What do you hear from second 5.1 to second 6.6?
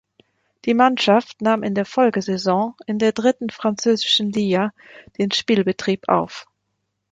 den Spielbetrieb auf.